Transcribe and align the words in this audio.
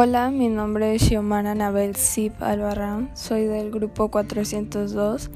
Hola, 0.00 0.30
mi 0.30 0.46
nombre 0.46 0.94
es 0.94 1.02
Xiomara 1.02 1.50
Anabel 1.50 1.96
Zip 1.96 2.40
Albarrán, 2.40 3.10
soy 3.14 3.46
del 3.46 3.72
grupo 3.72 4.12
402 4.12 5.28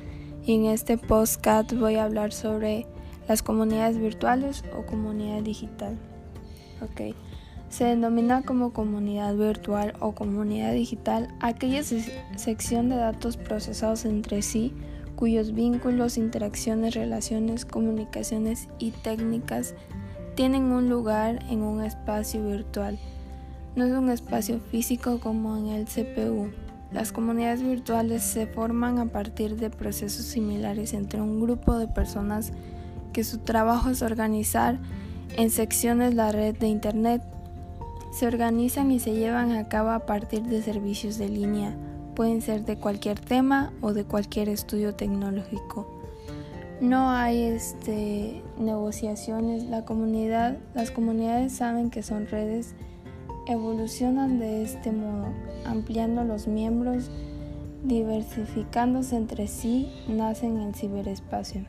y 0.47 0.55
en 0.55 0.67
este 0.67 0.99
podcast 0.99 1.73
voy 1.73 1.97
a 1.97 2.05
hablar 2.05 2.33
sobre 2.33 2.87
las 3.27 3.43
comunidades 3.43 3.99
virtuales 3.99 4.63
o 4.79 4.87
comunidad 4.87 5.43
digital. 5.43 5.99
Ok, 6.81 7.17
se 7.71 7.87
denomina 7.87 8.43
como 8.43 8.73
comunidad 8.73 9.35
virtual 9.35 9.95
o 9.99 10.13
comunidad 10.13 10.75
digital 10.75 11.35
aquella 11.41 11.83
sección 11.83 12.89
de 12.89 12.95
datos 12.95 13.37
procesados 13.37 14.05
entre 14.05 14.43
sí 14.43 14.73
cuyos 15.17 15.55
vínculos, 15.55 16.17
interacciones, 16.17 16.95
relaciones, 16.95 17.65
comunicaciones 17.65 18.69
y 18.79 18.93
técnicas 18.93 19.75
tienen 20.37 20.71
un 20.71 20.89
lugar 20.89 21.45
en 21.51 21.63
un 21.63 21.83
espacio 21.83 22.47
virtual 22.47 22.97
no 23.75 23.85
es 23.85 23.93
un 23.93 24.11
espacio 24.11 24.61
físico 24.61 25.19
como 25.21 25.57
en 25.57 25.69
el 25.69 25.87
CPU. 25.87 26.51
Las 26.93 27.11
comunidades 27.11 27.63
virtuales 27.63 28.23
se 28.23 28.47
forman 28.47 28.99
a 28.99 29.07
partir 29.07 29.57
de 29.57 29.71
procesos 29.71 30.27
similares 30.27 30.93
entre 30.93 31.23
un 31.23 31.41
grupo 31.41 31.79
de 31.79 31.89
personas 31.89 32.53
que 33.15 33.25
su 33.25 33.39
trabajo 33.39 33.89
es 33.89 34.03
organizar 34.03 34.79
en 35.37 35.51
secciones 35.51 36.15
la 36.15 36.33
red 36.33 36.57
de 36.57 36.67
Internet. 36.67 37.23
Se 38.13 38.27
organizan 38.27 38.91
y 38.91 39.01
se 39.01 39.15
llevan 39.15 39.53
a 39.53 39.69
cabo 39.69 39.89
a 39.89 40.01
partir 40.01 40.43
de 40.43 40.63
servicios 40.63 41.17
de 41.17 41.31
línea. 41.31 41.75
Pueden 42.15 42.43
ser 42.43 42.67
de 42.67 42.77
cualquier 42.77 43.19
tema 43.19 43.73
o 43.81 43.95
de 43.95 44.05
cualquier 44.05 44.51
estudio 44.51 44.95
tecnológico. 44.95 45.89
No 46.83 47.11
hay 47.11 47.43
este, 47.43 48.43
negociaciones. 48.59 49.65
La 49.65 49.87
comunidad, 49.87 50.59
las 50.75 50.91
comunidades 50.91 51.55
saben 51.55 51.89
que 51.89 52.03
son 52.03 52.27
redes 52.27 52.75
evolucionan 53.47 54.39
de 54.39 54.63
este 54.63 54.93
modo, 54.93 55.27
ampliando 55.65 56.25
los 56.25 56.47
miembros, 56.47 57.11
diversificándose 57.85 59.17
entre 59.17 59.49
sí, 59.49 59.93
nacen 60.09 60.57
en 60.57 60.69
el 60.69 60.75
ciberespacio. 60.75 61.65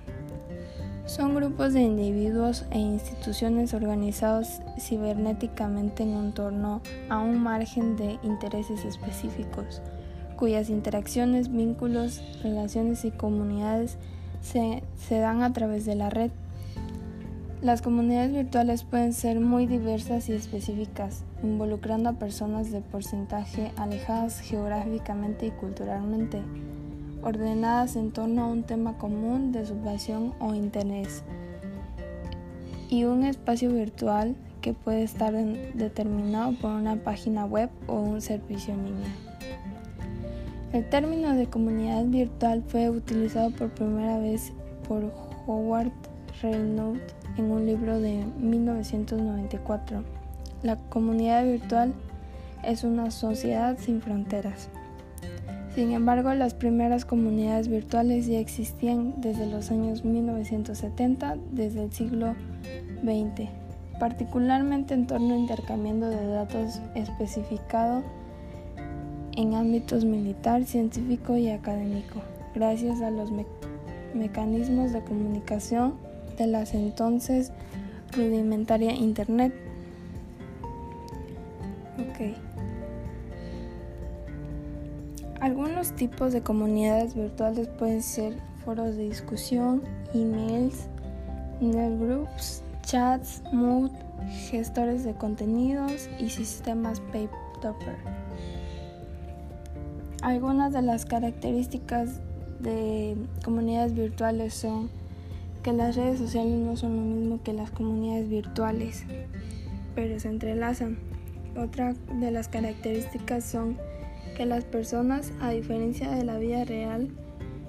Son 1.05 1.35
grupos 1.35 1.73
de 1.73 1.81
individuos 1.81 2.65
e 2.71 2.79
instituciones 2.79 3.73
organizados 3.73 4.61
cibernéticamente 4.79 6.03
en 6.03 6.31
torno 6.31 6.81
a 7.09 7.19
un 7.19 7.41
margen 7.43 7.97
de 7.97 8.17
intereses 8.23 8.85
específicos, 8.85 9.81
cuyas 10.37 10.69
interacciones, 10.69 11.51
vínculos, 11.51 12.21
relaciones 12.41 13.03
y 13.03 13.11
comunidades 13.11 13.97
se 14.41 14.81
dan 15.19 15.41
a 15.41 15.51
través 15.51 15.85
de 15.85 15.95
la 15.95 16.09
red. 16.09 16.31
Las 17.61 17.81
comunidades 17.81 18.31
virtuales 18.33 18.83
pueden 18.83 19.13
ser 19.13 19.39
muy 19.39 19.67
diversas 19.67 20.29
y 20.29 20.33
específicas, 20.33 21.23
involucrando 21.43 22.09
a 22.09 22.13
personas 22.13 22.71
de 22.71 22.81
porcentaje 22.81 23.71
alejadas 23.75 24.39
geográficamente 24.39 25.47
y 25.47 25.51
culturalmente, 25.51 26.41
ordenadas 27.21 27.95
en 27.95 28.11
torno 28.11 28.43
a 28.43 28.47
un 28.47 28.63
tema 28.63 28.97
común 28.97 29.51
de 29.51 29.65
su 29.65 29.75
pasión 29.75 30.33
o 30.39 30.55
interés, 30.55 31.23
y 32.89 33.03
un 33.03 33.23
espacio 33.23 33.71
virtual 33.71 34.35
que 34.61 34.73
puede 34.73 35.03
estar 35.03 35.33
determinado 35.33 36.53
por 36.53 36.71
una 36.71 36.95
página 36.95 37.45
web 37.45 37.69
o 37.87 37.99
un 37.99 38.21
servicio 38.21 38.73
en 38.73 38.85
línea. 38.85 39.09
El 40.71 40.89
término 40.89 41.35
de 41.35 41.47
comunidad 41.47 42.05
virtual 42.05 42.63
fue 42.65 42.89
utilizado 42.89 43.51
por 43.51 43.69
primera 43.69 44.17
vez 44.17 44.53
por 44.87 45.11
Howard 45.45 45.91
Reynolds 46.41 47.13
en 47.37 47.51
un 47.51 47.65
libro 47.65 47.99
de 47.99 48.25
1994. 48.39 50.22
La 50.63 50.77
comunidad 50.77 51.43
virtual 51.43 51.93
es 52.63 52.85
una 52.85 53.11
sociedad 53.11 53.77
sin 53.77 54.01
fronteras. 54.01 54.69
Sin 55.75 55.91
embargo, 55.91 56.33
las 56.33 56.53
primeras 56.53 57.03
comunidades 57.03 57.67
virtuales 57.67 58.27
ya 58.27 58.39
existían 58.39 59.15
desde 59.17 59.45
los 59.47 59.71
años 59.71 60.05
1970, 60.05 61.35
desde 61.51 61.83
el 61.83 61.91
siglo 61.91 62.35
XX, 63.03 63.49
particularmente 63.99 64.93
en 64.93 65.05
torno 65.05 65.33
a 65.33 65.37
intercambiando 65.37 66.09
de 66.09 66.27
datos 66.27 66.79
especificado 66.95 68.03
en 69.35 69.55
ámbitos 69.55 70.05
militar, 70.05 70.63
científico 70.63 71.35
y 71.37 71.49
académico, 71.49 72.21
gracias 72.55 73.01
a 73.01 73.09
los 73.09 73.31
mecanismos 74.13 74.93
de 74.93 75.01
comunicación 75.01 75.95
de 76.37 76.47
las 76.47 76.73
entonces 76.73 77.51
rudimentaria 78.15 78.93
Internet. 78.93 79.53
Ok. 81.99 82.35
Algunos 85.39 85.91
tipos 85.95 86.31
de 86.31 86.41
comunidades 86.41 87.15
virtuales 87.15 87.67
pueden 87.67 88.01
ser 88.01 88.37
foros 88.63 88.95
de 88.95 89.03
discusión, 89.03 89.83
emails, 90.13 90.87
groups, 91.59 92.63
chats, 92.83 93.43
mood, 93.51 93.91
gestores 94.49 95.03
de 95.03 95.13
contenidos 95.13 96.09
y 96.19 96.29
sistemas 96.29 96.99
PageTopper. 96.99 97.97
Algunas 100.21 100.71
de 100.71 100.81
las 100.81 101.05
características 101.05 102.21
de 102.59 103.17
comunidades 103.43 103.93
virtuales 103.93 104.53
son 104.53 104.89
que 105.63 105.73
las 105.73 105.95
redes 105.95 106.19
sociales 106.19 106.53
no 106.53 106.77
son 106.77 106.95
lo 106.95 107.01
mismo 107.01 107.43
que 107.43 107.53
las 107.53 107.71
comunidades 107.71 108.29
virtuales, 108.29 109.05
pero 109.95 110.19
se 110.19 110.29
entrelazan. 110.29 111.12
Otra 111.55 111.93
de 112.19 112.31
las 112.31 112.47
características 112.47 113.43
son 113.43 113.77
que 114.35 114.45
las 114.45 114.65
personas, 114.65 115.31
a 115.41 115.51
diferencia 115.51 116.09
de 116.11 116.23
la 116.23 116.37
vida 116.37 116.65
real, 116.65 117.09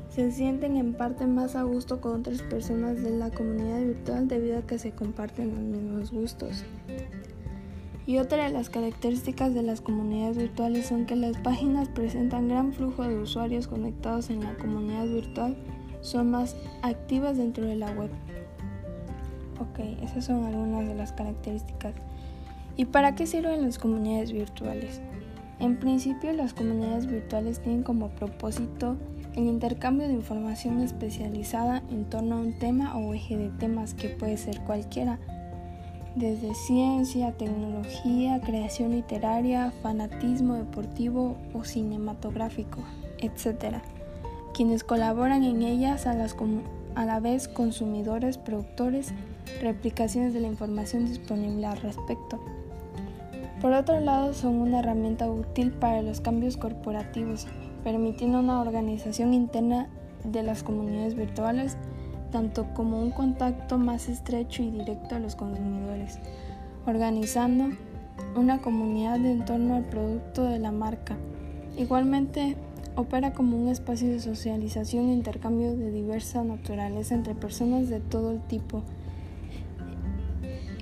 se 0.09 0.31
sienten 0.31 0.77
en 0.77 0.95
parte 0.95 1.27
más 1.27 1.57
a 1.57 1.65
gusto 1.65 2.01
con 2.01 2.21
otras 2.21 2.41
personas 2.43 3.03
de 3.03 3.11
la 3.11 3.31
comunidad 3.31 3.81
virtual 3.81 4.29
debido 4.29 4.59
a 4.59 4.63
que 4.63 4.79
se 4.79 4.93
comparten 4.93 5.51
los 5.51 5.59
mismos 5.59 6.13
gustos. 6.13 6.65
Y 8.07 8.19
otra 8.19 8.45
de 8.45 8.51
las 8.51 8.71
características 8.71 9.55
de 9.55 9.63
las 9.63 9.81
comunidades 9.81 10.37
virtuales 10.37 10.87
son 10.87 11.07
que 11.07 11.17
las 11.17 11.37
páginas 11.39 11.89
presentan 11.89 12.49
gran 12.49 12.73
flujo 12.73 13.03
de 13.03 13.19
usuarios 13.19 13.67
conectados 13.67 14.31
en 14.31 14.45
la 14.45 14.55
comunidad 14.57 15.07
virtual 15.07 15.57
son 16.01 16.31
más 16.31 16.55
activas 16.83 17.39
dentro 17.39 17.65
de 17.65 17.77
la 17.77 17.91
web. 17.93 18.11
Ok, 19.59 19.81
esas 20.03 20.27
son 20.27 20.45
algunas 20.45 20.87
de 20.87 20.95
las 20.95 21.13
características. 21.13 21.95
¿Y 22.77 22.87
para 22.87 23.15
qué 23.15 23.27
sirven 23.27 23.63
las 23.63 23.79
comunidades 23.79 24.33
virtuales? 24.33 25.01
En 25.61 25.79
principio, 25.79 26.33
las 26.33 26.53
comunidades 26.53 27.07
virtuales 27.07 27.61
tienen 27.61 27.83
como 27.83 28.09
propósito 28.11 28.97
el 29.35 29.45
intercambio 29.45 30.09
de 30.09 30.15
información 30.15 30.81
especializada 30.81 31.83
en 31.91 32.05
torno 32.05 32.37
a 32.37 32.41
un 32.41 32.59
tema 32.59 32.97
o 32.97 33.15
eje 33.15 33.37
de 33.37 33.51
temas 33.51 33.95
que 33.95 34.09
puede 34.09 34.37
ser 34.37 34.61
cualquiera, 34.61 35.19
desde 36.17 36.55
ciencia, 36.55 37.33
tecnología, 37.33 38.41
creación 38.41 38.93
literaria, 38.93 39.73
fanatismo 39.83 40.55
deportivo 40.55 41.37
o 41.53 41.65
cinematográfico, 41.65 42.85
etc 43.19 43.83
quienes 44.55 44.85
colaboran 44.85 45.43
en 45.43 45.63
ellas 45.63 46.07
a, 46.07 46.15
las 46.15 46.35
a 46.95 47.05
la 47.05 47.21
vez 47.21 47.49
consumidores, 47.49 48.39
productores, 48.39 49.13
replicaciones 49.61 50.33
de 50.33 50.41
la 50.41 50.47
información 50.47 51.07
disponible 51.07 51.67
al 51.67 51.77
respecto. 51.79 52.41
Por 53.65 53.73
otro 53.73 53.99
lado, 53.99 54.35
son 54.35 54.57
una 54.57 54.81
herramienta 54.81 55.27
útil 55.31 55.73
para 55.73 56.03
los 56.03 56.21
cambios 56.21 56.59
corporativos, 56.59 57.47
permitiendo 57.83 58.41
una 58.41 58.61
organización 58.61 59.33
interna 59.33 59.89
de 60.23 60.43
las 60.43 60.63
comunidades 60.63 61.15
virtuales, 61.15 61.79
tanto 62.31 62.67
como 62.75 63.01
un 63.01 63.11
contacto 63.11 63.79
más 63.79 64.11
estrecho 64.11 64.63
y 64.63 64.71
directo 64.71 65.15
a 65.15 65.19
los 65.19 65.35
consumidores, 65.35 66.19
organizando 66.85 67.75
una 68.37 68.61
comunidad 68.61 69.25
en 69.25 69.47
torno 69.47 69.77
al 69.77 69.85
producto 69.85 70.45
de 70.45 70.59
la 70.59 70.71
marca. 70.71 71.17
Igualmente, 71.79 72.59
Opera 72.97 73.33
como 73.33 73.57
un 73.57 73.69
espacio 73.69 74.11
de 74.11 74.21
socialización 74.21 75.09
e 75.09 75.15
intercambio 75.15 75.75
de 75.75 75.91
diversa 75.91 76.45
naturaleza 76.45 77.15
entre 77.15 77.35
personas 77.35 77.89
de 77.89 78.01
todo 78.01 78.31
el 78.31 78.41
tipo 78.43 78.83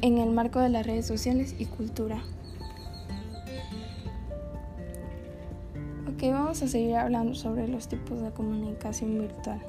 en 0.00 0.18
el 0.18 0.30
marco 0.30 0.58
de 0.58 0.68
las 0.68 0.84
redes 0.84 1.06
sociales 1.06 1.54
y 1.60 1.66
cultura. 1.66 2.22
Vamos 6.30 6.62
a 6.62 6.68
seguir 6.68 6.94
hablando 6.94 7.34
sobre 7.34 7.66
los 7.66 7.88
tipos 7.88 8.20
de 8.20 8.30
comunicación 8.30 9.18
virtual. 9.18 9.60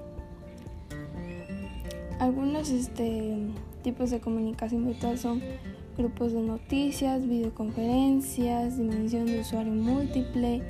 Algunos 2.19 2.69
este, 2.69 3.37
tipos 3.81 4.11
de 4.11 4.19
comunicación 4.19 4.85
virtual 4.85 5.17
son 5.17 5.41
grupos 5.97 6.31
de 6.33 6.41
noticias, 6.41 7.27
videoconferencias, 7.27 8.77
dimensión 8.77 9.25
de 9.25 9.39
usuario 9.39 9.73
múltiple, 9.73 10.61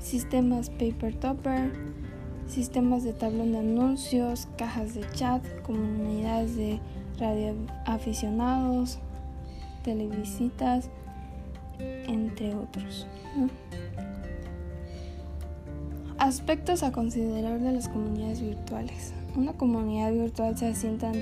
sistemas 0.00 0.68
paper 0.68 1.14
topper, 1.14 1.72
sistemas 2.46 3.02
de 3.02 3.12
tablón 3.12 3.52
de 3.52 3.58
anuncios, 3.58 4.48
cajas 4.58 4.94
de 4.94 5.08
chat, 5.12 5.42
comunidades 5.62 6.56
de 6.56 6.78
radioaficionados, 7.18 8.98
televisitas 9.82 10.90
entre 11.78 12.54
otros. 12.54 13.06
Aspectos 16.26 16.82
a 16.82 16.90
considerar 16.90 17.60
de 17.60 17.70
las 17.70 17.88
comunidades 17.88 18.40
virtuales. 18.40 19.12
Una 19.36 19.52
comunidad 19.52 20.10
virtual 20.10 20.58
se 20.58 20.66
asienta 20.66 21.12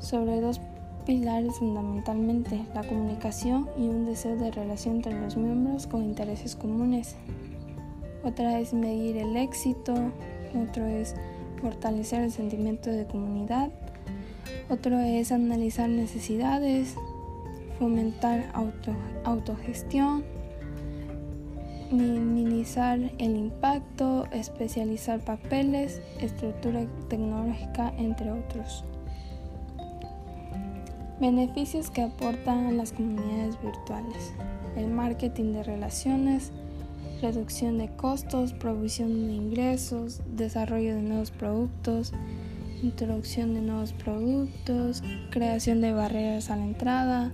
sobre 0.00 0.40
dos 0.40 0.60
pilares 1.06 1.54
fundamentalmente, 1.60 2.60
la 2.74 2.82
comunicación 2.82 3.68
y 3.78 3.82
un 3.82 4.06
deseo 4.06 4.34
de 4.36 4.50
relación 4.50 4.96
entre 4.96 5.20
los 5.20 5.36
miembros 5.36 5.86
con 5.86 6.02
intereses 6.02 6.56
comunes. 6.56 7.14
Otra 8.24 8.58
es 8.58 8.74
medir 8.74 9.16
el 9.16 9.36
éxito, 9.36 9.94
otro 10.60 10.86
es 10.86 11.14
fortalecer 11.60 12.22
el 12.22 12.32
sentimiento 12.32 12.90
de 12.90 13.06
comunidad, 13.06 13.70
otro 14.68 14.98
es 14.98 15.30
analizar 15.30 15.88
necesidades, 15.88 16.96
fomentar 17.78 18.50
autogestión, 19.22 20.24
minimizar 21.90 22.98
el 23.18 23.36
impacto, 23.36 24.26
especializar 24.32 25.20
papeles, 25.20 26.00
estructura 26.20 26.86
tecnológica, 27.08 27.92
entre 27.98 28.30
otros. 28.30 28.84
Beneficios 31.20 31.90
que 31.90 32.02
aportan 32.02 32.76
las 32.76 32.92
comunidades 32.92 33.60
virtuales. 33.62 34.32
El 34.76 34.88
marketing 34.88 35.52
de 35.52 35.64
relaciones, 35.64 36.52
reducción 37.20 37.78
de 37.78 37.88
costos, 37.88 38.52
provisión 38.52 39.26
de 39.26 39.34
ingresos, 39.34 40.22
desarrollo 40.34 40.94
de 40.94 41.02
nuevos 41.02 41.30
productos, 41.30 42.12
introducción 42.82 43.52
de 43.54 43.60
nuevos 43.60 43.92
productos, 43.92 45.02
creación 45.30 45.80
de 45.80 45.92
barreras 45.92 46.50
a 46.50 46.56
la 46.56 46.64
entrada, 46.64 47.32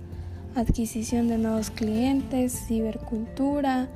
adquisición 0.55 1.27
de 1.27 1.37
nuevos 1.37 1.69
clientes, 1.69 2.65
cibercultura. 2.67 3.87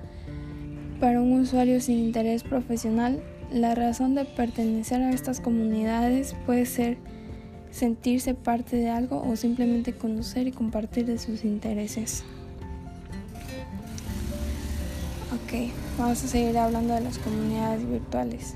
Para 1.01 1.19
un 1.19 1.31
usuario 1.31 1.81
sin 1.81 1.97
interés 1.97 2.43
profesional, 2.43 3.23
la 3.51 3.73
razón 3.73 4.13
de 4.13 4.23
pertenecer 4.23 5.01
a 5.01 5.09
estas 5.09 5.41
comunidades 5.41 6.35
puede 6.45 6.67
ser 6.67 6.99
sentirse 7.71 8.35
parte 8.35 8.75
de 8.75 8.91
algo 8.91 9.19
o 9.27 9.35
simplemente 9.35 9.93
conocer 9.93 10.45
y 10.45 10.51
compartir 10.51 11.07
de 11.07 11.17
sus 11.17 11.43
intereses. 11.43 12.23
Ok, 15.33 15.71
vamos 15.97 16.23
a 16.23 16.27
seguir 16.27 16.55
hablando 16.55 16.93
de 16.93 17.01
las 17.01 17.17
comunidades 17.17 17.89
virtuales. 17.89 18.53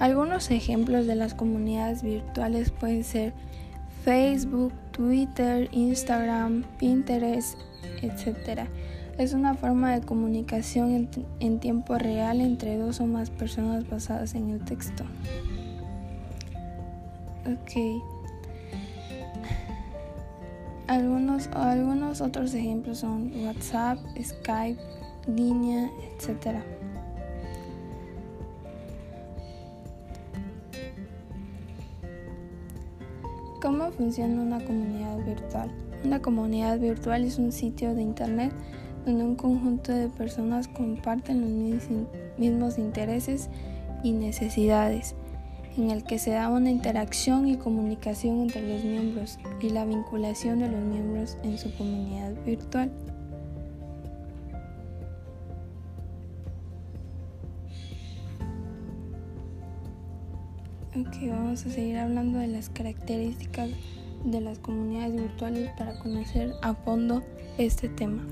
Algunos 0.00 0.50
ejemplos 0.50 1.06
de 1.06 1.14
las 1.14 1.32
comunidades 1.32 2.02
virtuales 2.02 2.72
pueden 2.72 3.04
ser 3.04 3.32
Facebook, 4.04 4.72
Twitter, 4.90 5.68
Instagram, 5.70 6.64
Pinterest, 6.76 7.56
etc. 8.02 8.68
Es 9.18 9.32
una 9.32 9.54
forma 9.54 9.92
de 9.92 10.04
comunicación 10.04 10.90
en, 10.90 11.08
en 11.40 11.60
tiempo 11.60 11.96
real 11.98 12.40
entre 12.40 12.76
dos 12.76 13.00
o 13.00 13.06
más 13.06 13.30
personas 13.30 13.88
basadas 13.88 14.34
en 14.34 14.50
el 14.50 14.64
texto. 14.64 15.04
Ok. 17.46 18.02
Algunos, 20.86 21.48
algunos 21.54 22.20
otros 22.20 22.52
ejemplos 22.54 22.98
son 22.98 23.32
WhatsApp, 23.44 23.98
Skype, 24.22 24.80
línea, 25.26 25.90
etc. 26.18 26.58
¿Cómo 33.62 33.90
funciona 33.92 34.42
una 34.42 34.62
comunidad 34.62 35.24
virtual? 35.24 35.70
Una 36.04 36.20
comunidad 36.20 36.78
virtual 36.78 37.24
es 37.24 37.38
un 37.38 37.50
sitio 37.50 37.94
de 37.94 38.02
Internet 38.02 38.52
donde 39.04 39.24
un 39.24 39.36
conjunto 39.36 39.92
de 39.92 40.08
personas 40.08 40.68
comparten 40.68 41.40
los 41.40 42.00
mismos 42.38 42.78
intereses 42.78 43.48
y 44.02 44.12
necesidades 44.12 45.14
en 45.76 45.90
el 45.90 46.04
que 46.04 46.18
se 46.18 46.30
da 46.30 46.48
una 46.48 46.70
interacción 46.70 47.48
y 47.48 47.56
comunicación 47.56 48.42
entre 48.42 48.62
los 48.62 48.84
miembros 48.84 49.38
y 49.60 49.70
la 49.70 49.84
vinculación 49.84 50.60
de 50.60 50.68
los 50.68 50.80
miembros 50.80 51.36
en 51.42 51.58
su 51.58 51.74
comunidad 51.76 52.32
virtual. 52.44 52.92
Ok, 60.96 61.28
vamos 61.28 61.66
a 61.66 61.70
seguir 61.70 61.96
hablando 61.98 62.38
de 62.38 62.46
las 62.46 62.68
características 62.68 63.70
de 64.24 64.40
las 64.40 64.60
comunidades 64.60 65.14
virtuales 65.14 65.70
para 65.76 65.98
conocer 65.98 66.52
a 66.62 66.74
fondo 66.74 67.24
este 67.58 67.88
tema. 67.88 68.24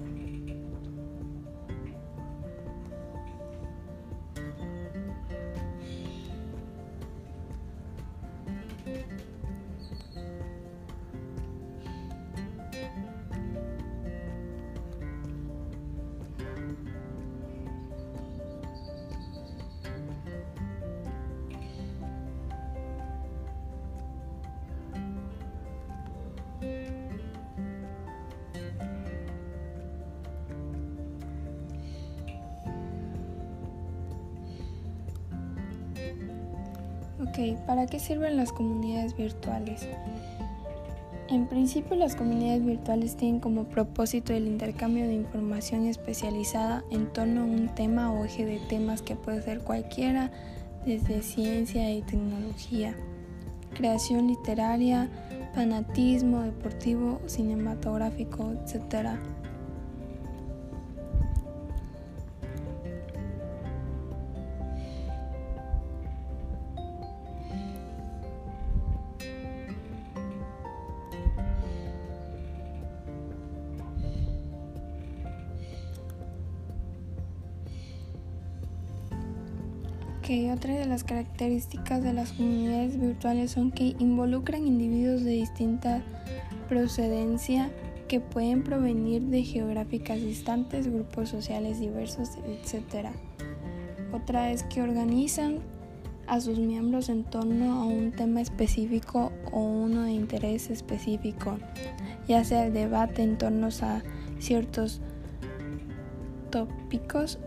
Ok, 37.33 37.57
¿para 37.67 37.87
qué 37.87 37.99
sirven 37.99 38.37
las 38.37 38.53
comunidades 38.53 39.17
virtuales? 39.17 39.89
En 41.31 41.47
principio 41.47 41.97
las 41.97 42.15
comunidades 42.15 42.63
virtuales 42.63 43.17
tienen 43.17 43.41
como 43.41 43.65
propósito 43.65 44.35
el 44.35 44.47
intercambio 44.47 45.07
de 45.07 45.15
información 45.15 45.87
especializada 45.87 46.85
en 46.91 47.11
torno 47.11 47.41
a 47.41 47.45
un 47.45 47.75
tema 47.75 48.13
o 48.13 48.27
eje 48.27 48.45
de 48.45 48.59
temas 48.69 49.01
que 49.01 49.17
puede 49.17 49.41
ser 49.41 49.61
cualquiera, 49.61 50.31
desde 50.85 51.23
ciencia 51.23 51.91
y 51.91 52.03
tecnología, 52.03 52.95
creación 53.73 54.27
literaria, 54.27 55.09
fanatismo 55.55 56.43
deportivo, 56.43 57.19
cinematográfico, 57.25 58.53
etc. 58.53 59.17
que 80.23 80.53
otra 80.53 80.75
de 80.75 80.87
las 80.87 81.05
características 81.05 82.03
de 82.03 82.13
las 82.13 82.33
comunidades 82.33 82.99
virtuales 82.99 83.51
son 83.51 83.73
que 83.73 83.97
involucran 83.99 84.67
individuos 84.67 85.25
de 85.25 85.33
distinta 85.33 86.03
procedencia 86.69 87.71
que 88.09 88.21
pueden 88.21 88.63
provenir 88.63 89.23
de 89.23 89.43
geográficas 89.43 90.21
distantes, 90.21 90.87
grupos 90.87 91.29
sociales 91.29 91.81
diversos, 91.81 92.31
etc. 92.47 93.09
Otra 94.13 94.53
es 94.53 94.63
que 94.63 94.83
organizan 94.83 95.59
a 96.27 96.41
sus 96.41 96.59
miembros 96.59 97.09
en 97.09 97.25
torno 97.25 97.83
a 97.83 97.85
un 97.85 98.13
tema 98.13 98.41
específico 98.41 99.33
o 99.51 99.61
uno 99.61 100.03
de 100.03 100.13
interés 100.13 100.71
específico, 100.71 101.59
ya 102.29 102.45
sea 102.45 102.67
el 102.67 102.73
debate 102.73 103.23
en 103.23 103.39
torno 103.39 103.69
a 103.83 104.03
ciertos 104.39 105.01
tópicos 106.51 107.39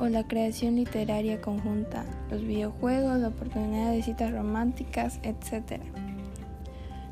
o 0.00 0.08
la 0.08 0.26
creación 0.26 0.76
literaria 0.76 1.40
conjunta, 1.40 2.06
los 2.30 2.42
videojuegos, 2.42 3.20
la 3.20 3.28
oportunidad 3.28 3.92
de 3.92 4.02
citas 4.02 4.32
románticas, 4.32 5.20
etc. 5.22 5.82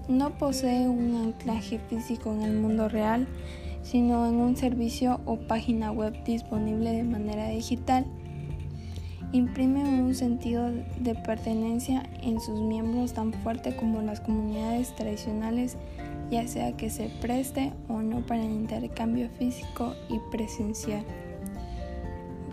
No 0.08 0.30
posee 0.38 0.88
un 0.88 1.14
anclaje 1.16 1.78
físico 1.90 2.32
en 2.32 2.42
el 2.42 2.54
mundo 2.54 2.88
real, 2.88 3.28
sino 3.82 4.26
en 4.26 4.36
un 4.36 4.56
servicio 4.56 5.20
o 5.26 5.36
página 5.36 5.92
web 5.92 6.24
disponible 6.24 6.92
de 6.92 7.04
manera 7.04 7.48
digital. 7.50 8.06
Imprime 9.32 9.84
un 9.84 10.14
sentido 10.14 10.70
de 11.00 11.14
pertenencia 11.14 12.08
en 12.22 12.40
sus 12.40 12.58
miembros 12.58 13.12
tan 13.12 13.34
fuerte 13.34 13.76
como 13.76 14.00
las 14.00 14.20
comunidades 14.20 14.96
tradicionales, 14.96 15.76
ya 16.30 16.48
sea 16.48 16.74
que 16.74 16.88
se 16.88 17.10
preste 17.20 17.74
o 17.88 18.00
no 18.00 18.24
para 18.24 18.42
el 18.42 18.50
intercambio 18.50 19.28
físico 19.38 19.94
y 20.08 20.18
presencial. 20.30 21.04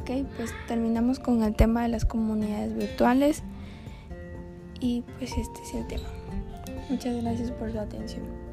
Ok, 0.05 0.23
pues 0.37 0.53
terminamos 0.67 1.17
con 1.17 1.41
el 1.41 1.55
tema 1.55 1.81
de 1.81 1.87
las 1.87 2.05
comunidades 2.05 2.75
virtuales 2.75 3.41
y 4.79 5.01
pues 5.17 5.35
este 5.35 5.63
es 5.63 5.73
el 5.73 5.87
tema. 5.87 6.07
Muchas 6.91 7.23
gracias 7.23 7.49
por 7.49 7.71
su 7.71 7.79
atención. 7.79 8.44